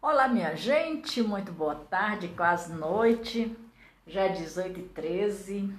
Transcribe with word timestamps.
Olá, 0.00 0.28
minha 0.28 0.54
gente, 0.54 1.20
muito 1.20 1.50
boa 1.50 1.74
tarde, 1.74 2.28
quase 2.28 2.72
noite, 2.72 3.54
já 4.06 4.26
é 4.26 4.28
18 4.28 4.78
e 4.78 4.82
13 4.84 5.74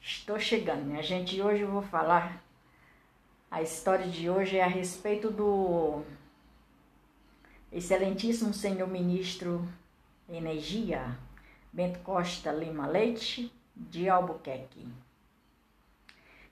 Estou 0.00 0.38
chegando, 0.38 0.84
minha 0.84 1.02
gente, 1.02 1.36
e 1.36 1.42
hoje 1.42 1.62
eu 1.62 1.70
vou 1.72 1.82
falar. 1.82 2.40
A 3.50 3.60
história 3.60 4.06
de 4.06 4.30
hoje 4.30 4.58
é 4.58 4.62
a 4.62 4.68
respeito 4.68 5.28
do 5.28 6.04
excelentíssimo 7.72 8.54
senhor 8.54 8.86
ministro 8.86 9.68
Energia, 10.28 11.18
Bento 11.72 11.98
Costa 11.98 12.52
Lima 12.52 12.86
Leite, 12.86 13.52
de 13.74 14.08
Albuquerque. 14.08 14.86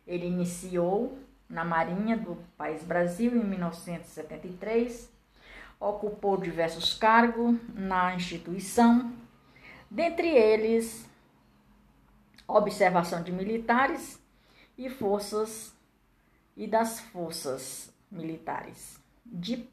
Ele 0.04 0.26
iniciou 0.26 1.16
na 1.48 1.64
Marinha 1.64 2.16
do 2.16 2.36
país 2.58 2.82
Brasil 2.82 3.30
em 3.30 3.44
1973 3.44 5.15
ocupou 5.78 6.36
diversos 6.36 6.94
cargos 6.94 7.56
na 7.74 8.14
instituição, 8.14 9.12
dentre 9.90 10.28
eles 10.28 11.08
observação 12.48 13.22
de 13.22 13.32
militares 13.32 14.20
e 14.78 14.88
forças 14.88 15.74
e 16.56 16.66
das 16.66 17.00
forças 17.00 17.92
militares 18.10 19.00
de 19.24 19.68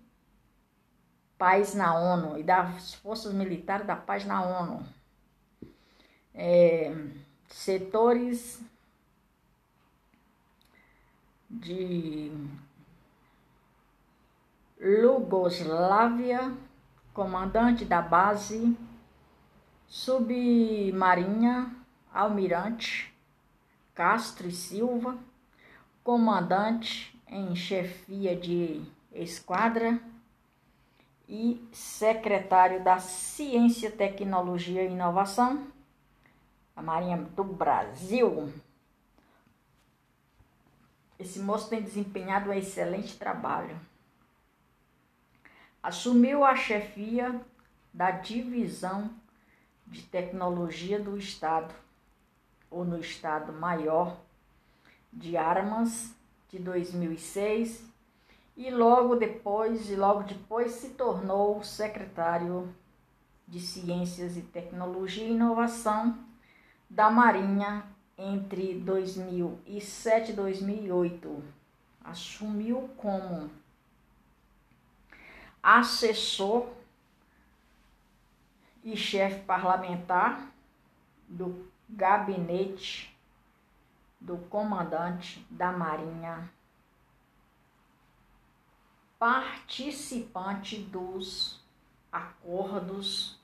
paz 1.37 1.73
na 1.73 1.97
ONU 1.97 2.37
e 2.37 2.43
das 2.43 2.93
forças 2.95 3.33
militares 3.33 3.85
da 3.85 3.95
paz 3.95 4.25
na 4.25 4.41
ONU. 4.41 4.85
É, 6.33 6.91
setores 7.47 8.59
de 11.49 12.31
Lugoslávia, 14.85 16.53
comandante 17.13 17.85
da 17.85 18.01
base 18.01 18.77
submarinha 19.87 21.73
Almirante 22.13 23.15
Castro 23.95 24.45
e 24.45 24.51
Silva, 24.51 25.17
comandante 26.03 27.17
em 27.29 27.55
chefia 27.55 28.35
de 28.35 28.81
esquadra 29.13 30.01
e 31.29 31.65
secretário 31.71 32.83
da 32.83 32.99
Ciência, 32.99 33.89
Tecnologia 33.89 34.83
e 34.83 34.91
Inovação 34.91 35.65
da 36.75 36.81
Marinha 36.81 37.19
do 37.19 37.45
Brasil. 37.45 38.51
Esse 41.17 41.39
moço 41.39 41.69
tem 41.69 41.81
desempenhado 41.81 42.49
um 42.49 42.53
excelente 42.53 43.17
trabalho 43.17 43.79
assumiu 45.83 46.45
a 46.45 46.55
chefia 46.55 47.41
da 47.93 48.09
divisão 48.09 49.11
de 49.85 50.01
tecnologia 50.03 50.97
do 50.97 51.17
Estado, 51.17 51.75
ou 52.71 52.85
no 52.85 52.97
Estado 52.97 53.51
Maior 53.51 54.17
de 55.11 55.35
Armas, 55.35 56.15
de 56.49 56.57
2006, 56.57 57.83
e 58.55 58.71
logo 58.71 59.15
depois, 59.15 59.89
e 59.89 59.95
logo 59.95 60.23
depois 60.23 60.71
se 60.71 60.91
tornou 60.91 61.61
secretário 61.63 62.73
de 63.45 63.59
Ciências 63.59 64.37
e 64.37 64.41
Tecnologia 64.41 65.25
e 65.25 65.33
Inovação 65.33 66.17
da 66.89 67.09
Marinha 67.11 67.83
entre 68.17 68.79
2007 68.79 70.31
e 70.31 70.35
2008. 70.35 71.43
Assumiu 72.03 72.89
como 72.95 73.49
assessor 75.63 76.67
e 78.83 78.97
chefe 78.97 79.45
parlamentar 79.45 80.51
do 81.25 81.71
gabinete 81.89 83.17
do 84.19 84.37
comandante 84.37 85.45
da 85.49 85.71
Marinha, 85.71 86.49
participante 89.17 90.77
dos 90.77 91.61
acordos, 92.11 93.39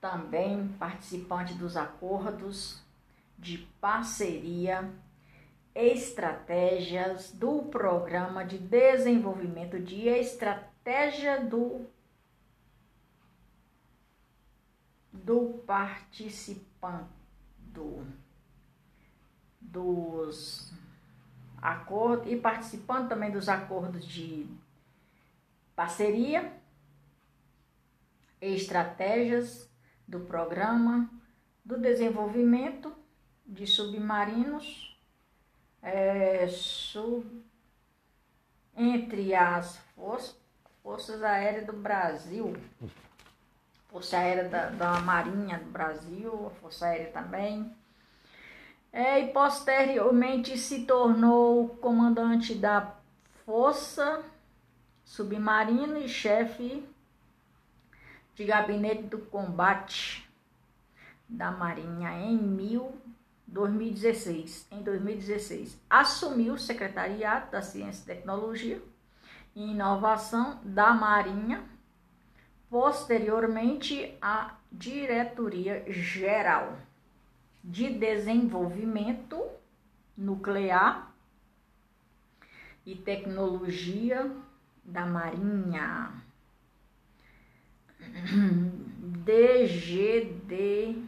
também 0.00 0.68
participante 0.78 1.54
dos 1.54 1.76
acordos 1.76 2.82
de 3.38 3.58
parceria 3.80 4.90
estratégias 5.74 7.32
do 7.32 7.62
programa 7.64 8.44
de 8.44 8.58
desenvolvimento 8.58 9.78
de 9.80 10.08
estratégias 10.08 10.73
estratégia 10.84 11.42
do, 11.42 11.86
do 15.10 15.62
participante, 15.66 17.08
do, 17.56 18.06
dos 19.58 20.70
acordos 21.56 22.30
e 22.30 22.36
participando 22.36 23.08
também 23.08 23.30
dos 23.30 23.48
acordos 23.48 24.04
de 24.04 24.46
parceria, 25.74 26.52
estratégias 28.38 29.70
do 30.06 30.20
programa 30.20 31.08
do 31.64 31.78
desenvolvimento 31.78 32.94
de 33.46 33.66
submarinos 33.66 34.94
é, 35.80 36.46
sub, 36.46 37.42
entre 38.76 39.34
as 39.34 39.78
forças 39.94 40.43
Forças 40.84 41.22
Aéreas 41.22 41.64
do 41.64 41.72
Brasil, 41.72 42.54
Força 43.88 44.18
Aérea 44.18 44.50
da, 44.50 44.68
da 44.68 45.00
Marinha 45.00 45.58
do 45.58 45.70
Brasil, 45.70 46.46
a 46.46 46.50
Força 46.60 46.84
Aérea 46.84 47.10
também. 47.10 47.74
É, 48.92 49.18
e 49.18 49.32
posteriormente 49.32 50.58
se 50.58 50.84
tornou 50.84 51.70
comandante 51.76 52.54
da 52.54 52.96
Força 53.46 54.22
Submarina 55.06 56.00
e 56.00 56.08
chefe 56.08 56.86
de 58.34 58.44
gabinete 58.44 59.04
do 59.04 59.18
combate 59.18 60.28
da 61.26 61.50
Marinha 61.50 62.12
em 62.12 62.36
mil 62.36 62.92
2016. 63.46 64.66
Em 64.70 64.82
2016, 64.82 65.80
assumiu 65.88 66.52
o 66.52 66.58
secretariado 66.58 67.50
da 67.52 67.62
Ciência 67.62 68.02
e 68.02 68.16
Tecnologia 68.16 68.93
e 69.54 69.62
Inovação 69.62 70.60
da 70.64 70.92
Marinha, 70.92 71.62
posteriormente 72.68 74.16
a 74.20 74.56
Diretoria 74.70 75.84
Geral 75.90 76.76
de 77.62 77.88
Desenvolvimento 77.90 79.42
Nuclear 80.16 81.12
e 82.84 82.94
Tecnologia 82.94 84.30
da 84.84 85.06
Marinha. 85.06 86.12
DGDNTM. 89.24 91.04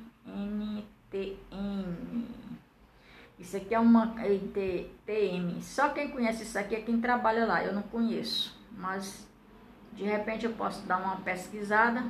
Isso 3.38 3.56
aqui 3.56 3.74
é 3.74 3.78
uma 3.78 4.14
TM. 4.14 5.62
Só 5.62 5.90
quem 5.90 6.10
conhece 6.10 6.42
isso 6.42 6.58
aqui 6.58 6.74
é 6.74 6.80
quem 6.80 7.00
trabalha 7.00 7.44
lá. 7.44 7.62
Eu 7.62 7.74
não 7.74 7.82
conheço. 7.82 8.58
Mas 8.76 9.28
de 9.92 10.04
repente 10.04 10.46
eu 10.46 10.52
posso 10.52 10.86
dar 10.86 10.98
uma 10.98 11.16
pesquisada. 11.16 12.04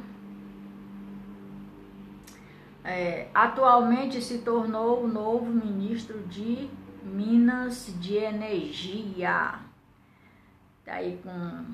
É, 2.84 3.28
atualmente 3.34 4.22
se 4.22 4.38
tornou 4.38 5.02
o 5.02 5.08
novo 5.08 5.46
ministro 5.46 6.20
de 6.28 6.70
Minas 7.02 7.92
de 7.98 8.14
Energia. 8.14 9.58
Tá 10.84 10.94
aí 10.94 11.18
com 11.20 11.64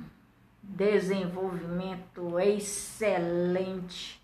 desenvolvimento 0.62 2.40
excelente 2.40 4.21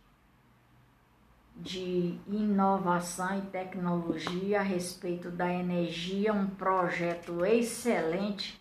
de 1.59 2.19
inovação 2.29 3.39
e 3.39 3.43
tecnologia 3.43 4.61
a 4.61 4.63
respeito 4.63 5.31
da 5.31 5.53
energia, 5.53 6.33
um 6.33 6.47
projeto 6.47 7.45
excelente 7.45 8.61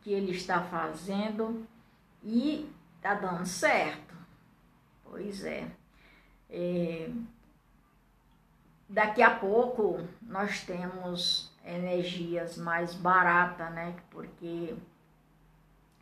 que 0.00 0.12
ele 0.12 0.30
está 0.30 0.62
fazendo 0.62 1.66
e 2.22 2.70
está 2.96 3.14
dando 3.14 3.44
certo. 3.44 4.14
Pois 5.04 5.44
é. 5.44 5.66
é. 6.48 7.10
Daqui 8.88 9.20
a 9.20 9.34
pouco 9.34 10.00
nós 10.22 10.60
temos 10.64 11.52
energias 11.64 12.56
mais 12.56 12.94
baratas, 12.94 13.72
né? 13.72 13.96
Porque 14.10 14.74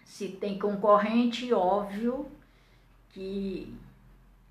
se 0.04 0.28
tem 0.28 0.58
concorrente, 0.58 1.52
óbvio 1.54 2.30
que 3.08 3.74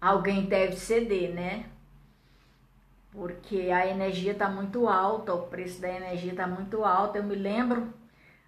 alguém 0.02 0.46
deve 0.46 0.76
ceder, 0.76 1.34
né? 1.34 1.70
Porque 3.14 3.70
a 3.72 3.86
energia 3.88 4.32
está 4.34 4.50
muito 4.50 4.90
alta, 4.90 5.34
o 5.34 5.48
preço 5.48 5.80
da 5.80 5.88
energia 5.88 6.32
está 6.32 6.48
muito 6.48 6.84
alto. 6.84 7.16
Eu 7.16 7.24
me 7.24 7.36
lembro, 7.36 7.94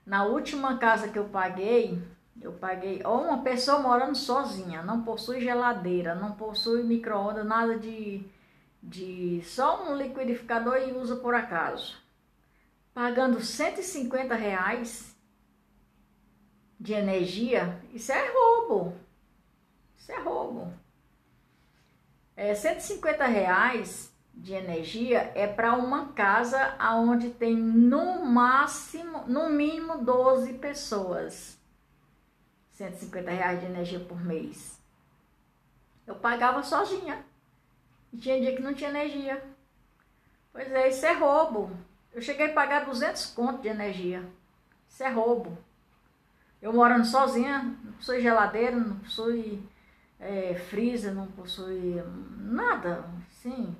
na 0.05 0.25
última 0.25 0.77
casa 0.77 1.07
que 1.07 1.19
eu 1.19 1.25
paguei, 1.29 2.01
Eu 2.41 2.51
paguei, 2.53 3.01
ou 3.05 3.21
uma 3.23 3.43
pessoa 3.43 3.79
morando 3.79 4.15
sozinha, 4.15 4.83
não 4.83 5.03
possui 5.03 5.39
geladeira, 5.39 6.13
não 6.15 6.33
possui 6.33 6.83
micro-ondas, 6.83 7.45
nada 7.45 7.77
de, 7.79 8.23
de. 8.83 9.41
só 9.43 9.89
um 9.89 9.95
liquidificador 9.95 10.77
e 10.77 10.91
usa 10.91 11.15
por 11.15 11.33
acaso. 11.33 11.97
Pagando 12.93 13.39
150 13.41 14.35
reais 14.35 15.15
de 16.79 16.93
energia, 16.93 17.79
isso 17.93 18.11
é 18.11 18.31
roubo. 18.31 18.93
Isso 19.97 20.11
é 20.11 20.19
roubo. 20.19 20.73
É, 22.35 22.53
150 22.53 23.25
reais 23.25 24.14
de 24.35 24.53
energia 24.53 25.31
é 25.33 25.47
para 25.47 25.73
uma 25.73 26.07
casa 26.13 26.75
onde 26.93 27.29
tem 27.29 27.55
no 27.55 28.25
máximo, 28.25 29.23
no 29.27 29.49
mínimo 29.49 30.03
12 30.03 30.53
pessoas. 30.53 31.57
150 32.71 33.31
reais 33.31 33.61
de 33.61 33.65
energia 33.65 33.99
por 34.01 34.21
mês. 34.23 34.81
Eu 36.05 36.15
pagava 36.15 36.61
sozinha. 36.61 37.25
E 38.11 38.17
tinha 38.17 38.39
dia 38.39 38.55
que 38.55 38.61
não 38.61 38.73
tinha 38.73 38.89
energia. 38.89 39.43
Pois 40.51 40.71
é, 40.71 40.89
isso 40.89 41.05
é 41.05 41.13
roubo. 41.13 41.71
Eu 42.13 42.21
cheguei 42.21 42.51
a 42.51 42.53
pagar 42.53 42.85
200 42.85 43.27
contos 43.27 43.61
de 43.61 43.69
energia. 43.69 44.23
Isso 44.87 45.03
é 45.03 45.09
roubo. 45.09 45.57
Eu 46.61 46.73
morando 46.73 47.05
sozinha, 47.05 47.77
não 47.83 47.93
possui 47.93 48.21
geladeira, 48.21 48.75
não 48.75 48.99
possui 48.99 49.61
é, 50.19 50.55
freezer, 50.55 51.13
não 51.13 51.27
possui 51.27 52.01
nada, 52.37 53.05
sim. 53.29 53.75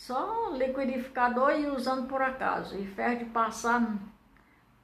Só 0.00 0.48
liquidificador 0.56 1.52
e 1.60 1.66
usando 1.66 2.08
por 2.08 2.22
acaso. 2.22 2.74
E 2.74 2.86
ferro 2.86 3.18
de 3.18 3.26
passar, 3.26 3.98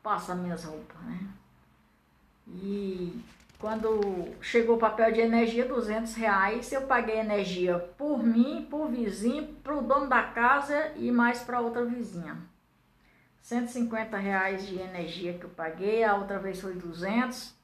passa 0.03 0.35
minhas 0.35 0.65
roupas, 0.65 1.01
né? 1.05 1.19
E 2.47 3.25
quando 3.59 4.37
chegou 4.43 4.77
o 4.77 4.79
papel 4.79 5.11
de 5.15 5.21
energia, 5.21 5.65
200 5.65 6.15
reais, 6.17 6.71
eu 6.71 6.83
paguei 6.83 7.19
energia 7.19 7.79
por 7.97 8.23
mim, 8.23 8.67
por 8.71 8.91
vizinho, 8.91 9.55
para 9.65 9.79
o 9.79 9.81
dono 9.81 10.07
da 10.07 10.23
casa 10.23 10.93
e 10.97 11.11
mais 11.11 11.41
para 11.41 11.63
outra 11.63 11.83
vizinha. 11.83 12.37
150 13.41 14.19
reais 14.19 14.67
de 14.67 14.79
energia 14.79 15.39
que 15.39 15.45
eu 15.45 15.51
paguei, 15.51 16.05
a 16.05 16.15
outra 16.15 16.39
vez 16.39 16.61
foi 16.61 16.75
200. 16.75 17.57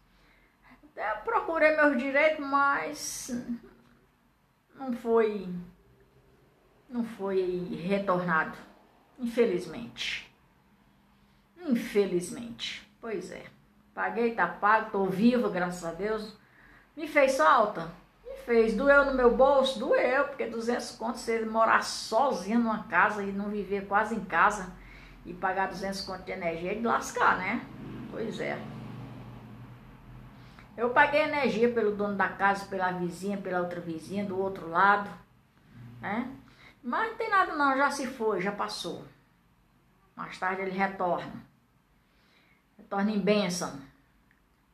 Eu 0.96 1.16
procurei 1.22 1.76
meus 1.76 1.98
direitos, 1.98 2.46
mas 2.46 3.30
não 4.74 4.94
foi 4.94 5.46
não 6.92 7.02
foi 7.02 7.68
retornado, 7.82 8.56
infelizmente. 9.18 10.30
Infelizmente. 11.66 12.86
Pois 13.00 13.32
é. 13.32 13.44
Paguei, 13.94 14.34
tá 14.34 14.46
pago, 14.46 14.90
tô 14.90 15.06
viva, 15.06 15.48
graças 15.48 15.84
a 15.84 15.92
Deus. 15.92 16.36
Me 16.96 17.08
fez 17.08 17.36
falta? 17.36 17.90
Me 18.24 18.36
fez. 18.44 18.74
Doeu 18.74 19.06
no 19.06 19.14
meu 19.14 19.34
bolso? 19.34 19.78
Doeu, 19.78 20.24
porque 20.24 20.46
200 20.46 20.92
contos 20.92 21.22
você 21.22 21.44
morar 21.44 21.82
sozinha 21.82 22.58
numa 22.58 22.84
casa 22.84 23.22
e 23.22 23.32
não 23.32 23.48
viver 23.48 23.86
quase 23.86 24.14
em 24.14 24.24
casa 24.24 24.72
e 25.24 25.32
pagar 25.32 25.68
200 25.68 26.00
contos 26.02 26.24
de 26.26 26.32
energia 26.32 26.72
é 26.72 26.74
de 26.74 26.82
lascar, 26.82 27.38
né? 27.38 27.64
Pois 28.10 28.38
é. 28.40 28.60
Eu 30.76 30.90
paguei 30.90 31.22
energia 31.22 31.70
pelo 31.70 31.94
dono 31.94 32.16
da 32.16 32.28
casa, 32.28 32.66
pela 32.66 32.90
vizinha, 32.92 33.36
pela 33.36 33.60
outra 33.60 33.80
vizinha, 33.80 34.24
do 34.24 34.38
outro 34.38 34.68
lado, 34.68 35.10
né? 36.00 36.30
Mas 36.82 37.10
não 37.10 37.16
tem 37.16 37.30
nada 37.30 37.54
não, 37.54 37.76
já 37.76 37.90
se 37.90 38.06
foi, 38.06 38.40
já 38.40 38.52
passou. 38.52 39.04
Mais 40.16 40.38
tarde 40.38 40.62
ele 40.62 40.72
retorna. 40.72 41.44
Retorna 42.76 43.10
em 43.10 43.20
bênção. 43.20 43.80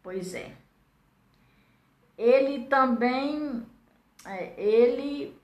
Pois 0.02 0.34
é. 0.34 0.56
Ele 2.16 2.66
também, 2.66 3.64
é, 4.24 4.60
ele, 4.60 5.38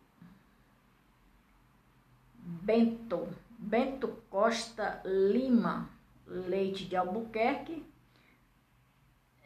Bento, 2.36 3.28
Bento 3.58 4.08
Costa 4.30 5.02
Lima, 5.04 5.90
Leite 6.26 6.86
de 6.86 6.96
Albuquerque, 6.96 7.84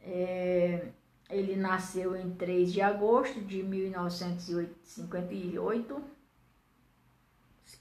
é, 0.03 0.89
ele 1.29 1.57
nasceu 1.57 2.17
em 2.17 2.35
3 2.35 2.73
de 2.73 2.81
agosto 2.81 3.39
de 3.43 3.63
1958. 3.63 6.18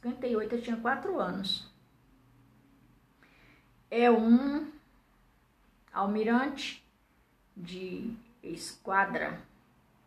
58 0.01 0.55
eu 0.55 0.61
tinha 0.61 0.77
4 0.77 1.19
anos. 1.19 1.69
É 3.89 4.09
um 4.11 4.71
almirante 5.93 6.85
de 7.55 8.13
esquadra, 8.43 9.41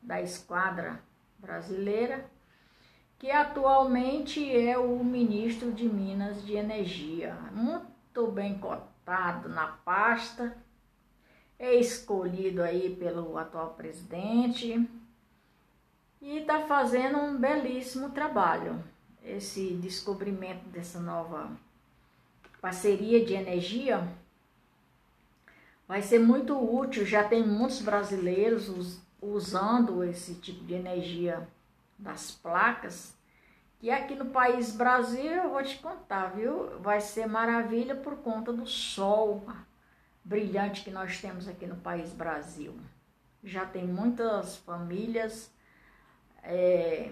da 0.03 0.21
esquadra 0.21 1.03
brasileira, 1.39 2.25
que 3.19 3.31
atualmente 3.31 4.55
é 4.57 4.79
o 4.79 5.03
ministro 5.05 5.73
de 5.73 5.89
Minas 5.89 6.45
de 6.45 6.55
Energia. 6.55 7.35
Muito 7.53 8.27
bem 8.29 8.59
cotado 8.59 9.49
na 9.49 9.67
pasta 9.67 10.57
é 11.61 11.75
escolhido 11.75 12.63
aí 12.63 12.97
pelo 12.97 13.37
atual 13.37 13.75
presidente 13.75 14.89
e 16.23 16.39
está 16.39 16.61
fazendo 16.61 17.19
um 17.19 17.37
belíssimo 17.37 18.11
trabalho. 18.11 18.83
Esse 19.25 19.75
descobrimento 19.75 20.65
dessa 20.69 20.99
nova 20.99 21.51
parceria 22.61 23.25
de 23.25 23.35
energia 23.35 24.07
vai 25.87 26.03
ser 26.03 26.19
muito 26.19 26.57
útil. 26.57 27.05
Já 27.05 27.25
tem 27.25 27.47
muitos 27.47 27.83
brasileiros 27.83 29.01
usando 29.21 30.03
esse 30.05 30.35
tipo 30.35 30.65
de 30.65 30.75
energia 30.75 31.49
das 31.99 32.31
placas. 32.31 33.15
E 33.83 33.91
aqui 33.91 34.15
no 34.15 34.27
país 34.27 34.75
Brasil, 34.77 35.33
eu 35.33 35.51
vou 35.51 35.63
te 35.63 35.79
contar, 35.79 36.29
viu? 36.35 36.79
Vai 36.81 37.01
ser 37.01 37.27
maravilha 37.27 37.95
por 37.95 38.17
conta 38.19 38.53
do 38.53 38.67
sol 38.67 39.43
brilhante 40.23 40.85
que 40.85 40.91
nós 40.91 41.21
temos 41.21 41.49
aqui 41.49 41.67
no 41.67 41.77
país 41.77 42.13
Brasil. 42.13 42.79
Já 43.43 43.65
tem 43.65 43.87
muitas 43.87 44.59
famílias 44.59 45.51
é, 46.43 47.11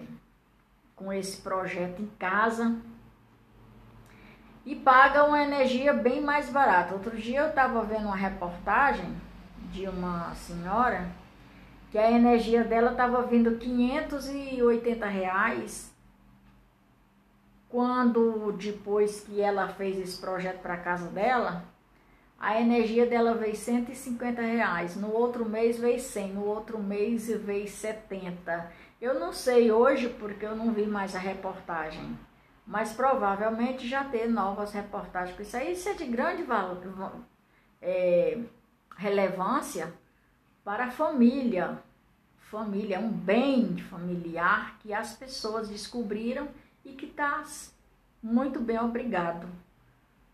com 0.99 1.11
esse 1.13 1.37
projeto 1.37 2.01
em 2.01 2.07
casa 2.19 2.75
e 4.65 4.75
pagam 4.75 5.29
uma 5.29 5.41
energia 5.41 5.93
bem 5.93 6.21
mais 6.21 6.49
barata. 6.49 6.93
Outro 6.93 7.15
dia 7.15 7.39
eu 7.39 7.47
estava 7.47 7.81
vendo 7.83 8.07
uma 8.07 8.15
reportagem 8.15 9.15
de 9.71 9.87
uma 9.87 10.35
senhora 10.35 11.07
que 11.89 11.97
a 11.97 12.11
energia 12.11 12.65
dela 12.65 12.91
estava 12.91 13.23
vindo 13.23 13.57
580 13.57 15.05
reais 15.07 15.91
quando 17.69 18.51
depois 18.51 19.21
que 19.21 19.39
ela 19.39 19.69
fez 19.69 19.97
esse 19.97 20.19
projeto 20.19 20.59
para 20.59 20.75
casa 20.75 21.09
dela 21.09 21.63
a 22.39 22.59
energia 22.61 23.05
dela 23.05 23.33
veio 23.33 23.55
150 23.55 24.41
reais, 24.41 24.95
no 24.95 25.11
outro 25.11 25.43
mês 25.43 25.77
veio 25.77 25.99
100, 25.99 26.33
no 26.33 26.45
outro 26.45 26.79
mês 26.79 27.27
veio 27.27 27.67
70. 27.67 28.71
Eu 29.01 29.17
não 29.17 29.31
sei 29.31 29.71
hoje 29.71 30.09
porque 30.09 30.45
eu 30.45 30.55
não 30.55 30.73
vi 30.73 30.85
mais 30.85 31.15
a 31.15 31.19
reportagem, 31.19 32.19
mas 32.67 32.91
provavelmente 32.91 33.87
já 33.87 34.03
tem 34.03 34.29
novas 34.29 34.73
reportagens 34.73 35.35
com 35.37 35.41
isso 35.41 35.55
aí. 35.55 35.71
Isso 35.71 35.87
é 35.87 35.93
de 35.93 36.05
grande 36.05 36.43
valor, 36.43 36.77
é, 37.81 38.37
relevância 38.97 39.93
para 40.65 40.85
a 40.85 40.91
família. 40.91 41.81
Família 42.37 42.97
é 42.97 42.99
um 42.99 43.09
bem 43.09 43.77
familiar 43.77 44.77
que 44.79 44.93
as 44.93 45.15
pessoas 45.15 45.69
descobriram 45.69 46.49
e 46.83 46.91
que 46.91 47.05
está 47.05 47.43
muito 48.21 48.59
bem 48.59 48.79
obrigado 48.79 49.47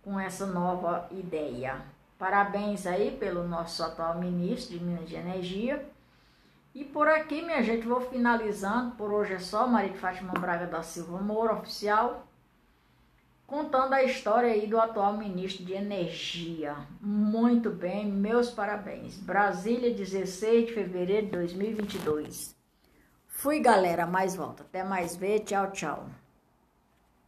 com 0.02 0.20
essa 0.20 0.48
nova 0.48 1.08
ideia. 1.12 1.82
Parabéns 2.18 2.88
aí 2.88 3.16
pelo 3.16 3.48
nosso 3.48 3.84
atual 3.84 4.18
ministro 4.18 4.76
de 4.76 4.84
Minas 4.84 5.08
de 5.08 5.16
Energia. 5.16 5.86
E 6.76 6.84
por 6.84 7.08
aqui, 7.08 7.42
minha 7.42 7.64
gente, 7.64 7.88
vou 7.88 8.02
finalizando. 8.02 8.98
Por 8.98 9.14
hoje 9.14 9.36
é 9.36 9.40
só. 9.40 9.66
Maria 9.66 9.94
de 9.94 9.98
Fátima 9.98 10.34
Braga 10.34 10.68
da 10.68 10.84
Silva 10.84 11.22
Moura, 11.22 11.54
oficial. 11.54 12.28
Contando 13.48 13.94
a 13.94 14.04
história 14.04 14.52
aí 14.52 14.68
do 14.68 14.78
atual 14.78 15.16
ministro 15.16 15.64
de 15.64 15.72
Energia. 15.72 16.76
Muito 17.00 17.70
bem, 17.70 18.06
meus 18.06 18.50
parabéns. 18.50 19.18
Brasília, 19.18 19.94
16 19.94 20.66
de 20.66 20.74
fevereiro 20.74 21.28
de 21.28 21.32
2022. 21.32 22.54
Fui, 23.26 23.62
galera. 23.62 24.06
Mais 24.06 24.36
volta. 24.36 24.64
Até 24.64 24.84
mais 24.84 25.16
ver. 25.16 25.46
Tchau, 25.46 25.72
tchau. 25.72 26.10